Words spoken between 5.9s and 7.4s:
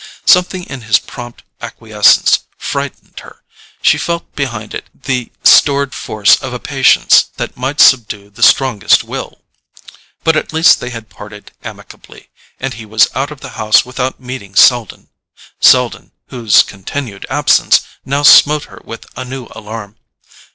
force of a patience